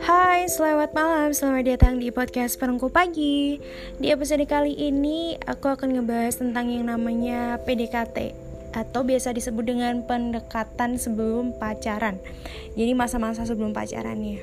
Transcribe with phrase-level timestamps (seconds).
[0.00, 1.36] Hai, selamat malam.
[1.36, 3.60] Selamat datang di podcast Perengku Pagi.
[4.00, 8.32] Di episode kali ini, aku akan ngebahas tentang yang namanya PDKT
[8.72, 12.16] atau biasa disebut dengan pendekatan sebelum pacaran.
[12.80, 14.40] Jadi masa-masa sebelum pacaran ya.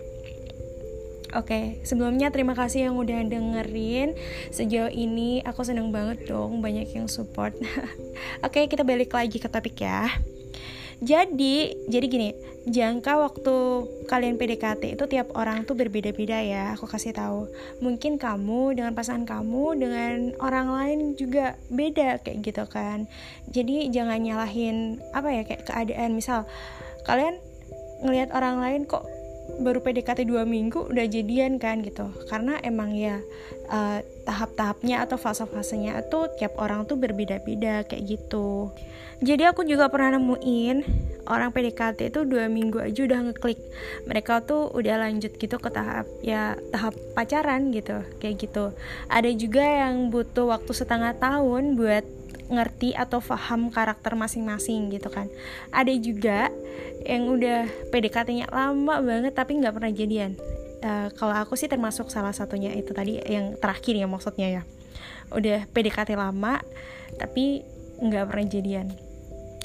[1.34, 4.14] Oke, sebelumnya terima kasih yang udah dengerin
[4.54, 7.58] Sejauh ini aku seneng banget dong banyak yang support
[8.46, 10.14] Oke, kita balik lagi ke topik ya
[11.04, 12.30] jadi, jadi gini,
[12.64, 13.56] jangka waktu
[14.08, 16.72] kalian PDKT itu tiap orang tuh berbeda-beda ya.
[16.80, 17.52] Aku kasih tahu.
[17.84, 23.12] Mungkin kamu dengan pasangan kamu dengan orang lain juga beda kayak gitu kan.
[23.52, 26.16] Jadi jangan nyalahin apa ya kayak keadaan.
[26.16, 26.48] Misal
[27.04, 27.36] kalian
[28.04, 29.04] ngelihat orang lain kok
[29.60, 32.10] baru PDKT dua minggu udah jadian kan gitu.
[32.32, 33.20] Karena emang ya
[33.70, 38.72] uh, tahap-tahapnya atau fase-fasenya itu tiap orang tuh berbeda-beda kayak gitu.
[39.24, 40.84] Jadi aku juga pernah nemuin
[41.32, 43.60] orang PDKT itu dua minggu aja udah ngeklik.
[44.04, 48.76] Mereka tuh udah lanjut gitu ke tahap ya tahap pacaran gitu kayak gitu.
[49.08, 52.23] Ada juga yang butuh waktu setengah tahun buat
[52.54, 55.28] ngerti atau paham karakter masing-masing gitu kan.
[55.74, 56.54] Ada juga
[57.04, 60.38] yang udah PDKT-nya lama banget tapi nggak pernah jadian.
[60.84, 64.62] Uh, kalau aku sih termasuk salah satunya itu tadi yang terakhir ya maksudnya ya.
[65.34, 66.62] Udah PDKT lama
[67.18, 67.66] tapi
[68.00, 68.88] nggak pernah jadian.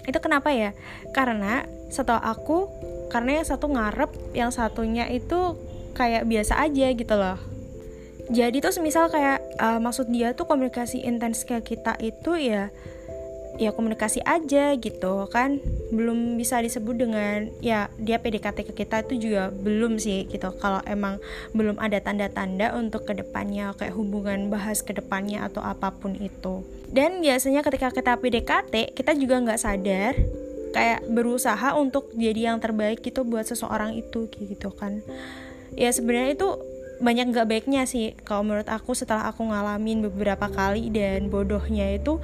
[0.09, 0.73] Itu kenapa ya?
[1.13, 2.59] Karena setahu aku
[3.09, 5.57] karena yang satu ngarep yang satunya itu
[5.97, 7.58] kayak biasa aja gitu loh
[8.29, 12.69] jadi tuh semisal kayak uh, maksud dia tuh komunikasi intens ke kita itu ya
[13.59, 15.59] ya komunikasi aja gitu kan.
[15.91, 20.55] Belum bisa disebut dengan ya dia PDKT ke kita itu juga belum sih gitu.
[20.63, 21.19] Kalau emang
[21.53, 26.63] belum ada tanda-tanda untuk ke depannya kayak hubungan bahas ke depannya atau apa pun itu.
[26.89, 30.15] Dan biasanya ketika kita PDKT kita juga nggak sadar
[30.71, 35.03] kayak berusaha untuk jadi yang terbaik gitu buat seseorang itu gitu kan.
[35.75, 36.49] Ya sebenarnya itu
[36.99, 38.15] banyak nggak baiknya sih.
[38.27, 42.19] Kalau menurut aku setelah aku ngalamin beberapa kali dan bodohnya itu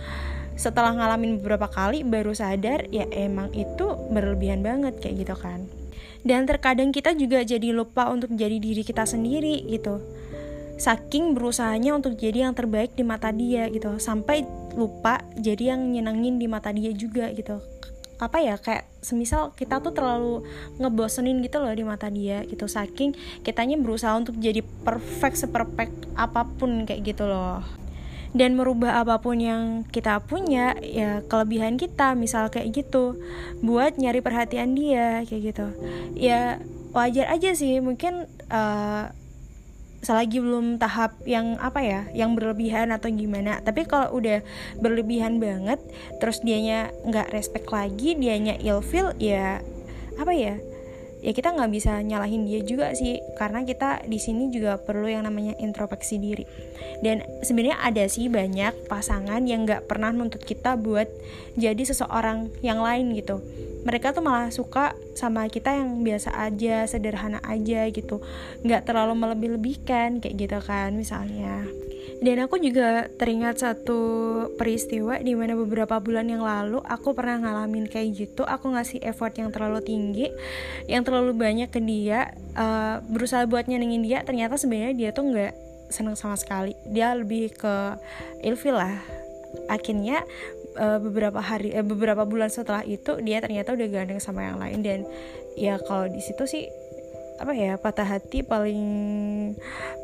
[0.54, 5.66] setelah ngalamin beberapa kali baru sadar ya emang itu berlebihan banget kayak gitu kan.
[6.24, 10.00] Dan terkadang kita juga jadi lupa untuk jadi diri kita sendiri gitu.
[10.74, 14.00] Saking berusahanya untuk jadi yang terbaik di mata dia gitu.
[14.02, 14.42] Sampai
[14.74, 17.73] lupa jadi yang nyenengin di mata dia juga gitu
[18.18, 20.46] apa ya kayak semisal kita tuh terlalu
[20.80, 22.66] ngebosenin gitu loh di mata dia gitu.
[22.66, 27.60] Saking kitanya berusaha untuk jadi perfect seperfect apa pun kayak gitu loh.
[28.34, 33.22] Dan merubah apa pun yang kita punya ya kelebihan kita misal kayak gitu.
[33.62, 35.66] Buat nyari perhatian dia kayak gitu.
[36.18, 36.58] Ya
[36.90, 37.78] wajar aja sih.
[37.78, 39.14] Mungkin uh,
[40.04, 43.58] selagi belum tahap yang apa ya yang berlebihan atau gimana.
[43.64, 44.44] Tapi kalau udah
[44.78, 45.80] berlebihan banget
[46.20, 49.64] terus dianya nggak respect lagi dianya ilfil ya
[50.14, 50.54] apa ya
[51.24, 55.24] ya kita nggak bisa nyalahin dia juga sih karena kita di sini juga perlu yang
[55.24, 56.44] namanya introspeksi diri.
[57.00, 61.08] Dan sebenarnya ada sih banyak pasangan yang nggak pernah nuntut kita buat
[61.56, 63.40] jadi seseorang yang lain gitu.
[63.88, 68.20] Mereka tuh malah suka sama kita yang biasa aja sederhana aja gitu.
[68.60, 71.64] Nggak terlalu melebih-lebihkan kayak gitu kan misalnya
[72.22, 74.00] dan aku juga teringat satu
[74.54, 78.46] peristiwa di mana beberapa bulan yang lalu aku pernah ngalamin kayak gitu.
[78.46, 80.30] Aku ngasih effort yang terlalu tinggi
[80.86, 84.22] yang terlalu banyak ke dia uh, berusaha buat nyenengin dia.
[84.22, 85.52] Ternyata sebenarnya dia tuh nggak
[85.90, 86.76] seneng sama sekali.
[86.86, 87.98] Dia lebih ke
[88.46, 88.98] ilfil lah.
[89.70, 90.22] Akhirnya
[90.78, 94.80] uh, beberapa hari uh, beberapa bulan setelah itu dia ternyata udah gandeng sama yang lain.
[94.80, 94.98] Dan
[95.58, 96.66] ya kalau di situ sih
[97.34, 98.82] apa ya patah hati paling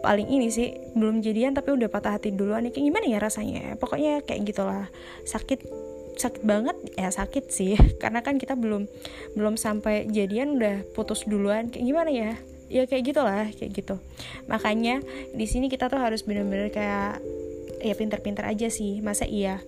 [0.03, 2.67] paling ini sih belum jadian tapi udah patah hati duluan.
[2.69, 3.63] Kayak gimana ya rasanya?
[3.79, 4.91] Pokoknya kayak gitulah.
[5.23, 5.63] Sakit
[6.19, 7.79] sakit banget ya sakit sih.
[8.03, 8.91] Karena kan kita belum
[9.39, 11.71] belum sampai jadian udah putus duluan.
[11.71, 12.33] Kayak gimana ya?
[12.71, 13.97] Ya kayak gitulah kayak gitu.
[14.51, 15.03] Makanya
[15.35, 17.19] di sini kita tuh harus bener-bener kayak
[17.83, 18.99] ya pinter-pinter aja sih.
[19.03, 19.63] Masa iya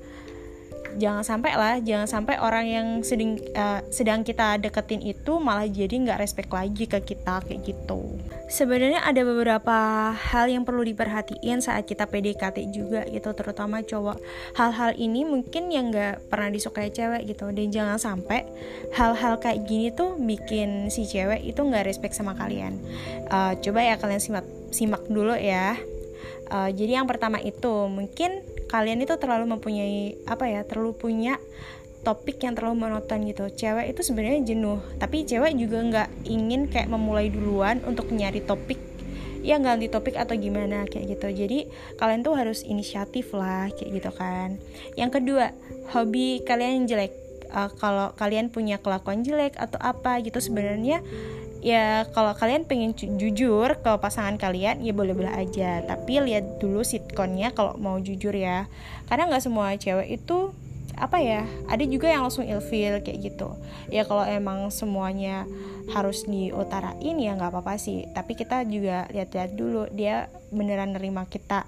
[1.01, 5.93] jangan sampai lah jangan sampai orang yang sedang uh, sedang kita deketin itu malah jadi
[5.93, 8.17] nggak respect lagi ke kita kayak gitu.
[8.53, 14.21] Sebenarnya ada beberapa hal yang perlu diperhatiin saat kita PDKT juga gitu terutama cowok.
[14.57, 18.45] Hal-hal ini mungkin yang nggak pernah disukai cewek gitu dan jangan sampai
[18.93, 22.77] hal-hal kayak gini tuh bikin si cewek itu nggak respect sama kalian.
[23.33, 25.77] Uh, coba ya kalian simak simak dulu ya
[26.51, 31.37] uh, jadi yang pertama itu mungkin kalian itu terlalu mempunyai apa ya terlalu punya
[32.03, 33.47] topik yang terlalu monoton gitu.
[33.49, 38.79] Cewek itu sebenarnya jenuh tapi cewek juga nggak ingin kayak memulai duluan untuk nyari topik.
[39.43, 41.27] Ya ganti topik atau gimana kayak gitu.
[41.31, 41.67] Jadi
[41.99, 44.59] kalian tuh harus inisiatif lah kayak gitu kan.
[44.95, 45.51] Yang kedua
[45.95, 47.15] hobi kalian jelek.
[47.53, 51.05] Uh, kalau kalian punya kelakuan jelek atau apa gitu sebenarnya
[51.63, 55.81] ya kalau kalian pengen jujur ke pasangan kalian ya boleh-boleh aja.
[55.87, 58.67] Tapi lihat dulu sitkonnya kalau mau jujur ya.
[59.07, 60.51] Karena nggak semua cewek itu
[61.03, 63.59] apa ya ada juga yang langsung ilfil kayak gitu.
[63.91, 65.51] Ya kalau emang semuanya
[65.91, 68.07] harus diutarain ya nggak apa-apa sih.
[68.15, 71.67] Tapi kita juga lihat-lihat dulu dia beneran nerima kita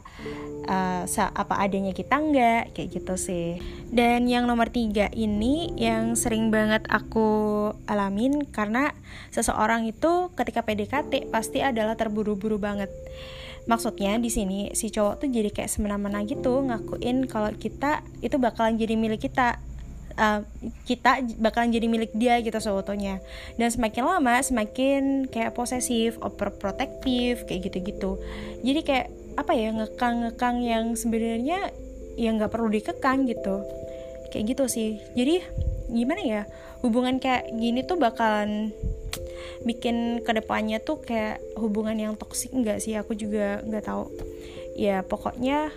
[0.71, 3.59] uh, apa adanya kita nggak kayak gitu sih.
[3.91, 8.95] Dan yang nomor tiga ini yang sering banget aku alamin karena
[9.35, 12.95] seseorang itu ketika PDKT pasti adalah terburu-buru banget
[13.65, 18.77] maksudnya di sini si cowok tuh jadi kayak semena-mena gitu ngakuin kalau kita itu bakalan
[18.77, 19.61] jadi milik kita.
[20.15, 20.47] Uh,
[20.87, 23.19] kita bakalan jadi milik dia gitu sebetulnya
[23.59, 28.23] dan semakin lama semakin kayak posesif overprotective kayak gitu-gitu.
[28.63, 31.75] Jadi kayak apa ya ngekang-ngekang yang sebenarnya
[32.15, 33.67] yang nggak perlu dikekang gitu.
[34.31, 35.03] Kayak gitu sih.
[35.19, 35.43] Jadi
[35.91, 36.43] gimana ya
[36.87, 38.71] hubungan kayak gini tuh bakalan
[39.63, 42.95] bikin ke depannya tuh kayak hubungan yang toksik enggak sih?
[42.99, 44.11] Aku juga nggak tahu.
[44.75, 45.71] Ya pokoknya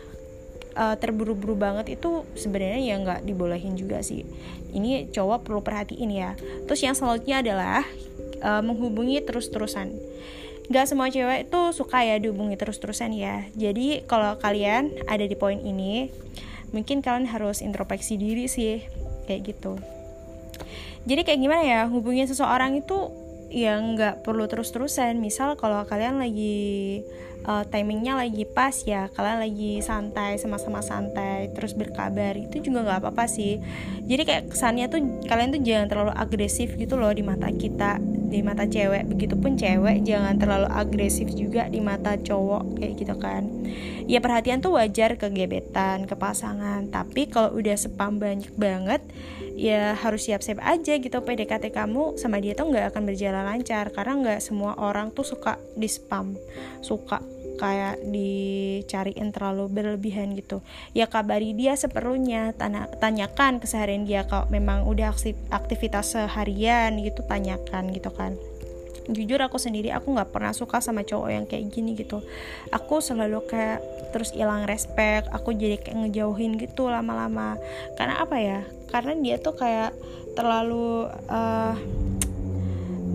[0.77, 4.23] uh, terburu-buru banget itu sebenarnya ya nggak dibolehin juga sih.
[4.71, 6.37] Ini cowok perlu perhatiin ya.
[6.69, 7.81] Terus yang selanjutnya adalah
[8.45, 9.95] uh, menghubungi terus-terusan.
[10.67, 13.47] Gak semua cewek itu suka ya dihubungi terus-terusan ya.
[13.55, 16.11] Jadi kalau kalian ada di poin ini
[16.75, 18.83] Mungkin kalian harus introspeksi diri sih
[19.31, 19.79] Kayak gitu.
[21.07, 23.07] Jadi kayak gimana ya Hubungi seseorang itu
[23.51, 25.19] yang nggak perlu terus-terusan.
[25.19, 27.01] Misal kalau kalian lagi
[27.47, 32.99] uh, timingnya lagi pas ya kalian lagi santai sama-sama santai terus berkabar itu juga nggak
[33.07, 33.59] apa-apa sih.
[34.03, 38.43] Jadi kayak kesannya tuh kalian tuh jangan terlalu agresif gitu loh di mata kita di
[38.43, 39.07] mata cewek.
[39.07, 43.47] Begitupun cewek jangan terlalu agresif juga di mata cowok kayak gitu kan.
[44.07, 49.03] Ya perhatian tuh wajar ke gebetan ke pasangan tapi kalau udah spam banyak banget
[49.57, 51.17] ya harus siap-siap aja gitu.
[51.17, 53.89] PDKT kamu sama dia tuh nggak akan berjalan lancar.
[53.91, 56.37] Karena nggak semua orang tuh suka di spam.
[56.83, 57.19] Suka
[57.57, 60.61] kayak dicariin terlalu berlebihan gitu.
[60.93, 65.11] Ya kabari dia seperlunya tanya, tanyakan keseharian dia kalau memang udah
[65.51, 68.37] aktivitas seharian gitu tanyakan gitu kan.
[69.07, 72.21] Jujur aku sendiri aku nggak pernah suka sama cowok yang kayak gini gitu.
[72.69, 73.79] Aku selalu kayak
[74.11, 77.57] terus hilang respect aku jadi kayak ngejauhin gitu lama-lama.
[77.97, 78.59] Karena apa ya?
[78.91, 79.95] Karena dia tuh kayak
[80.37, 81.73] terlalu uh,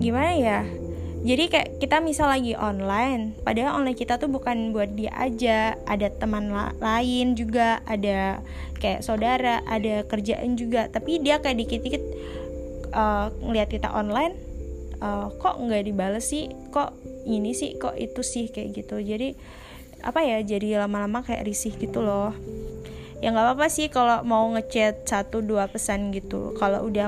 [0.03, 0.82] gimana ya
[1.23, 6.11] jadi kayak kita misal lagi online padahal online kita tuh bukan buat dia aja ada
[6.11, 8.43] teman la lain juga ada
[8.83, 10.91] kayak saudara ada kerjaan juga.
[10.91, 12.03] Tapi dia kayak dikit-dikit
[12.91, 14.35] uh, ngelihat kita online
[14.99, 16.51] uh, kok nggak dibales sih?
[16.75, 16.91] Kok
[17.23, 17.79] ini sih?
[17.79, 18.51] Kok itu sih?
[18.51, 18.99] Kayak gitu.
[18.99, 19.39] Jadi
[20.03, 22.35] apa ya jadi lama-lama kayak risih gitu loh.
[23.23, 26.51] Ya nggak apa-apa sih kalau mau ngechat satu dua pesan gitu.
[26.59, 27.07] Kalau udah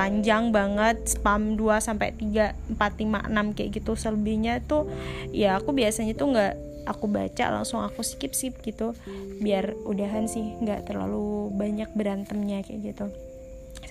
[0.00, 3.92] panjang banget spam 2 sampai 3 4 5 6 kayak gitu.
[3.92, 4.88] Selebihnya tuh
[5.28, 6.54] ya aku biasanya tuh nggak
[6.88, 8.96] aku baca langsung aku skip skip gitu.
[9.44, 13.12] Biar udahan sih nggak terlalu banyak berantemnya kayak gitu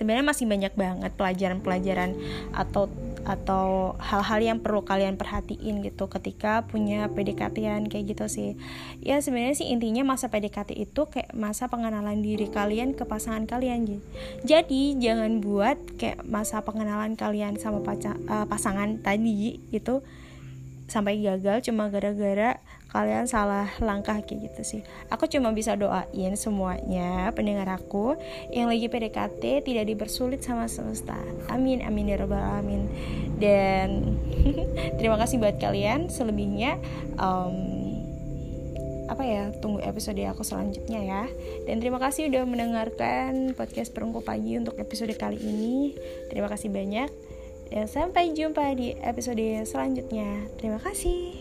[0.00, 2.16] sebenarnya masih banyak banget pelajaran-pelajaran
[2.56, 2.88] atau
[3.20, 7.52] atau hal-hal yang perlu kalian perhatiin gitu ketika punya pdkt
[7.92, 8.56] kayak gitu sih.
[9.04, 14.00] Ya sebenarnya sih intinya masa PDKT itu kayak masa pengenalan diri kalian ke pasangan kalian
[14.40, 20.00] jadi jangan buat kayak masa pengenalan kalian sama paca, uh, pasangan tadi gitu
[20.90, 22.58] sampai gagal cuma gara-gara
[22.90, 24.82] kalian salah langkah kayak gitu sih.
[25.14, 28.18] Aku cuma bisa doain semuanya pendengar aku
[28.50, 31.14] yang lagi PDKT tidak dipersulit sama semesta.
[31.46, 32.90] Amin amin ya robbal alamin.
[33.38, 34.18] Dan
[34.98, 36.10] terima kasih buat kalian.
[36.10, 36.82] Selebihnya
[37.22, 37.78] um,
[39.06, 41.22] apa ya tunggu episode aku selanjutnya ya.
[41.70, 45.94] Dan terima kasih udah mendengarkan podcast perungku pagi untuk episode kali ini.
[46.26, 47.29] Terima kasih banyak
[47.70, 50.50] dan sampai jumpa di episode selanjutnya.
[50.58, 51.39] Terima kasih.